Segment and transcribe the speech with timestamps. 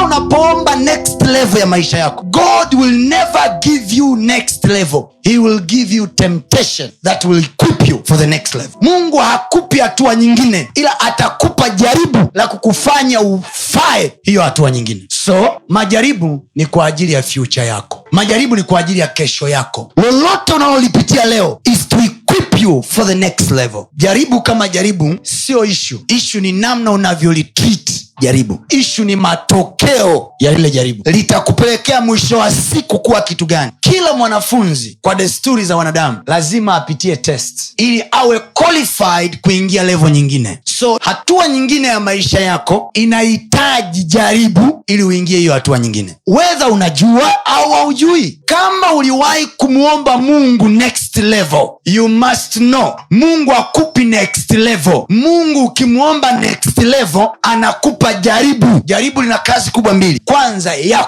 [0.00, 5.04] kila unapoomba next level ya maisha yako god will never give you next level.
[5.22, 8.70] He will give you temptation that will equip you for the next level.
[8.80, 15.02] Mungu hakupi hatua nyingine ila atakupa jaribu la kukufanya ufae hiyo hatua nyingine.
[15.08, 18.04] So majaribu ni kwa ajili ya future yako.
[18.12, 19.92] Majaribu ni kwa ajili ya kesho yako.
[19.96, 23.84] Lolote unalolipitia leo is to equip you for the next level.
[23.96, 28.60] Jaribu kama jaribu sio ishu ishu ni namna unavyolitreat jaribu.
[28.68, 31.10] Ishu ni matokeo ya lile jaribu.
[31.10, 33.72] Litakupelekea mwisho wa siku kuwa kitu gani?
[33.80, 40.58] Kila mwanafunzi kwa desturi za wanadamu lazima apitie test ili awe qualified kuingia levo nyingine.
[40.64, 46.16] So hatua nyingine ya maisha yako inahitaji jaribu ili uingie hiyo hatua nyingine.
[46.26, 52.94] Wedha unajua au haujui kama uliwahi kumwomba mungu next level you must know.
[53.10, 55.02] Mungu akupi next level.
[55.08, 58.80] Mungu ukimwomba next level anakupa jaribu.
[58.84, 60.20] Jaribu lina kazi kubwa mbili.
[60.24, 61.04] Kwanza ya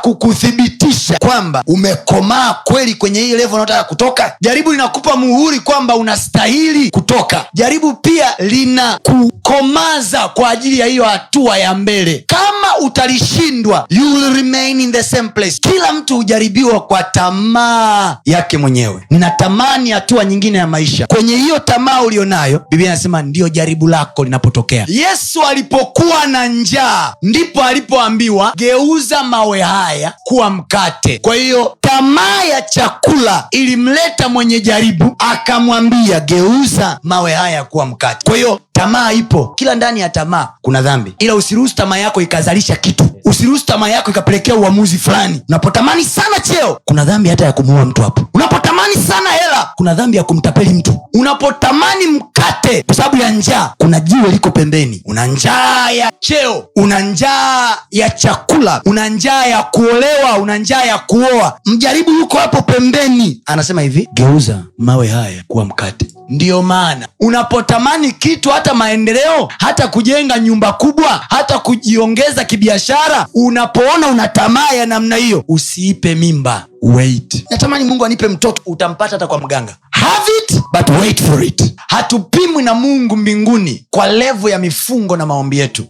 [1.02, 4.36] kukuthibitisha kwamba umekomaa kweli kwenye hii levo unaotaka kutoka.
[4.40, 7.44] Jaribu linakupa muhuri kwamba unastahili kutoka.
[7.54, 12.24] Jaribu pia lina kukomaza kwa ajili ya hiyo hatua ya mbele.
[12.26, 15.58] Kama utalishindwa you will remain in the same place.
[15.60, 19.06] Kila mtu hujaribiwa kwa tamaa yake mwenyewe.
[19.10, 21.06] Ninatamani hatua nyingine ya maisha.
[21.06, 24.84] Kwenye hiyo tamaa ulionayo biblia anasema ndiyo jaribu lako linapotokea.
[24.88, 30.91] Yesu alipokuwa na njaa ndipo alipoambiwa geuza mawe haya kuwa mkate
[31.22, 38.24] kwa hiyo tamaa ya chakula ilimleta mwenye jaribu akamwambia geuza mawe haya kuwa mkate.
[38.26, 39.52] Kwa hiyo tamaa ipo.
[39.56, 41.14] Kila ndani ya tamaa kuna dhambi.
[41.18, 43.06] Ila usiruhusu tamaa yako ikazalisha kitu.
[43.24, 45.42] Usiruhusu tamaa yako ikapelekea uamuzi fulani.
[45.48, 48.22] Unapotamani sana cheo kuna dhambi hata ya kumuua mtu hapo.
[48.34, 50.98] Unapotamani sana hela kuna dhambi ya kumtapeli mtu.
[51.14, 55.02] Unapotamani mkate kwa sababu ya njaa kuna jiwe liko pembeni.
[55.04, 60.98] Una njaa ya cheo una njaa ya chakula una njaa ya kuolewa una njaa ya
[60.98, 61.58] kuoa.
[61.66, 63.42] Mjaribu yuko hapo pembeni.
[63.46, 70.38] Anasema hivi geuza mawe haya kuwa mkate ndiyo maana unapotamani kitu hata maendeleo hata kujenga
[70.38, 76.66] nyumba kubwa hata kujiongeza kibiashara unapoona una tamaa ya namna hiyo usiipe mimba.
[76.82, 77.44] Wait.
[77.50, 79.76] Natamani mungu anipe mtoto utampata hata kwa mganga.
[79.90, 81.74] Have it but wait for it.
[81.88, 85.84] Hatupimwi na mungu mbinguni kwa levo ya mifungo na maombi yetu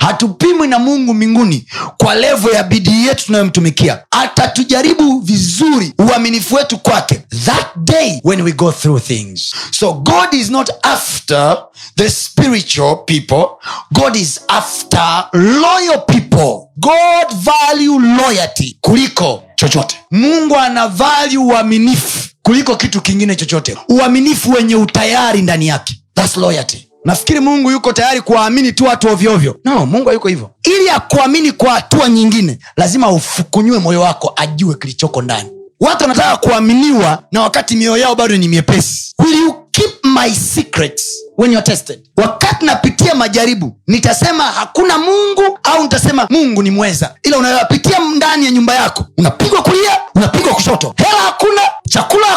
[0.00, 3.98] hatupimwi na mungu mbinguni kwa levo ya bidii yetu tunayomtumikia.
[4.10, 9.54] Atatujaribu vizuri uaminifu wetu kwake that day when we go through things.
[9.70, 11.58] So god is not after
[11.96, 13.44] the spiritual people.
[13.92, 16.68] God is after loyal people.
[16.76, 19.96] God value loyalty kuliko chochote.
[20.10, 23.76] Mungu ana value uaminifu kuliko kitu kingine chochote.
[23.88, 25.94] Uaminifu wenye utayari ndani yake.
[26.14, 30.50] Thats loyalty nafikiri mungu yuko tayari kuwaamini tu watu ovyoovyo no mungu hayuko hivyo.
[30.64, 35.50] Ili akuamini kwa hatua nyingine lazima ufukunywe moyo wako ajue kilichoko ndani.
[35.80, 39.12] Watu wanataka kuaminiwa na wakati mioyo yao bado ni miepesi.
[39.18, 41.04] Will you keep my secrets
[41.38, 42.00] when you're tested?
[42.16, 47.14] Wakati napitia majaribu nitasema hakuna mungu au nitasema mungu ni mweza.
[47.22, 50.94] Ila unayopitia ndani ya nyumba yako unapigwa kulia unapigwa kushoto.
[50.96, 52.33] Hela hakuna chakula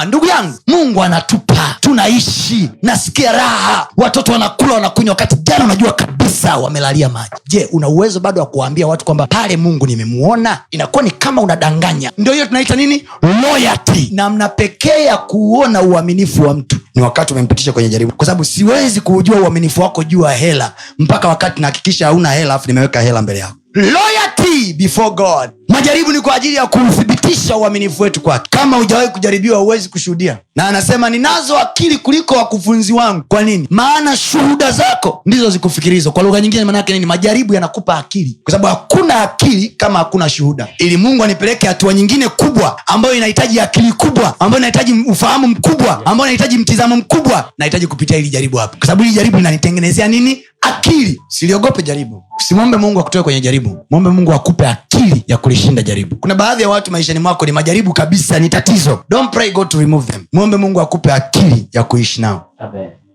[0.00, 1.76] mwema ndugu yangu mungu anatupa.
[1.80, 2.70] Tunaishi.
[2.82, 3.88] Nasikia raha.
[3.96, 5.10] Watoto wanakula wanakunywa.
[5.12, 7.30] Wakati jana unajua kabisa wamelalia maji.
[7.48, 10.58] Je una uwezo bado wa kuwaambia watu kwamba pale mungu nimemuona?
[10.70, 12.12] Inakuwa ni kama unadanganya.
[12.18, 13.04] Ndio hiyo tunaita nini?
[13.42, 14.08] Loyalty.
[14.12, 16.76] Namna pekee ya kuona uaminifu wa mtu.
[16.94, 18.12] Ni wakati umempitisha kwenye jaribu.
[18.12, 22.68] Kwa sababu siwezi kuujua uaminifu wako juu ya hela mpaka wakati nahakikisha hauna hela afu
[22.68, 23.54] nimeweka hela mbele yako.
[23.74, 24.39] Loyalty
[24.76, 25.50] before god.
[25.68, 28.46] Majaribu ni kwa ajili ya kuuthibitisha uaminifu wetu kwake.
[28.50, 30.38] Kama hujawahi kujaribiwa huwezi kushuhudia.
[30.56, 33.24] Na anasema ninazo akili kuliko wakufunzi wangu.
[33.28, 33.66] Kwa nini?
[33.70, 36.12] Maana shuhuda zako ndizo zikufikirizo.
[36.12, 37.06] Kwa lugha nyingine maanaake nini?
[37.06, 38.38] Majaribu yanakupa akili.
[38.44, 40.68] Kwa sababu hakuna akili kama hakuna shuhuda.
[40.78, 46.30] Ili mungu anipeleke hatua nyingine kubwa ambayo inahitaji akili kubwa ambayo inahitaji ufahamu mkubwa ambayo
[46.30, 47.52] inahitaji mtizamo mkubwa.
[47.58, 48.76] Nahitaji kupitia hili jaribu hapa.
[48.76, 50.42] Kwa sababu hili jaribu linanitengenezea nini?
[50.62, 51.20] Akili.
[51.28, 52.22] Siliogope jaribu.
[52.48, 53.86] Simwombe mungu akutoe kwenye jaribu.
[53.90, 56.16] Mwombe mungu akupe akili ya kulishinda jaribu.
[56.16, 59.04] Kuna baadhi ya watu maishani mwako ni majaribu kabisa ni tatizo.
[59.10, 60.24] Don't pray God to remove them.
[60.32, 62.46] Mwombe mungu akupe akili ya kuishi nao.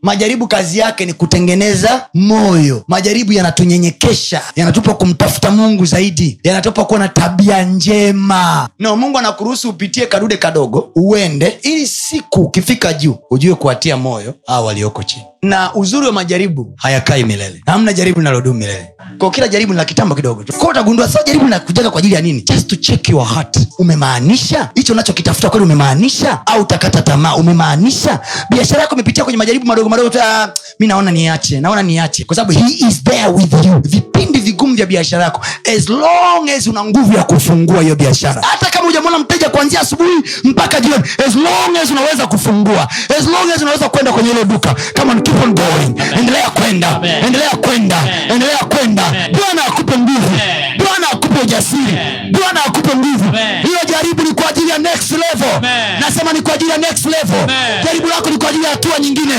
[0.01, 2.83] Majaribu kazi yake ni kutengeneza moyo.
[2.87, 8.69] Majaribu yanatunyenyekesha yanatupa kumtafuta mungu zaidi yanatupa kuwa na tabia njema.
[8.79, 14.65] No mungu anakuruhusu upitie kadude kadogo uende ili siku ukifika juu ujue kuwatia moyo au
[14.65, 17.61] walioko chini na uzuri wa majaribu hayakai milele.
[17.67, 18.89] Na hamna jaribu linalodumu milele.
[19.17, 22.21] Kwa kila jaribu ni la kitambo kidogo kwa utagundua saa jaribu linakujaga kwa ajili ya
[22.21, 22.41] nini?
[22.41, 23.57] Just to check your heart.
[23.79, 24.69] Umemaanisha?
[24.75, 26.45] Hicho unachokitafuta kweli umemaanisha?
[26.45, 27.35] Au utakata tamaa?
[27.35, 28.19] Umemaanisha?
[28.49, 32.23] Biashara yako imepitia kwenye majaribu madogo madogo tu ah, mi naona niache naona niache.
[32.23, 33.81] Kwa sababu he is there with you.
[33.83, 34.39] Vipindi
[34.75, 35.41] vigumu vya biashara yako
[35.77, 38.41] as long as una nguvu ya kufungua hiyo biashara.
[38.41, 42.87] Hata kama hujamwona mteja kuanzia asubuhi mpaka jioni as long as unaweza kufungua
[43.19, 46.01] as long as unaweza kwenda kwenye hilo duka kama keep on going.
[46.19, 47.97] Endelea kwenda endelea kwenda
[48.29, 49.03] endelea kwenda.
[49.31, 50.29] Bwana akupe nguvu.
[50.77, 51.97] Bwana akupe ujasiri.
[52.31, 53.31] Bwana akupe nguvu.
[53.63, 55.55] Hiyo jaribu ni kwa ajili ya next level.
[55.57, 55.99] Amen.
[55.99, 57.43] nasema ni kwa ajili ya next level.
[57.43, 57.83] Amen.
[57.85, 59.33] jaribu lako ni kwa ajili ya hatua nyingine.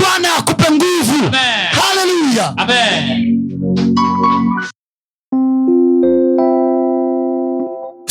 [0.00, 1.26] Bwana akupe nguvu.
[1.26, 1.66] Amen.
[1.80, 2.54] haleluya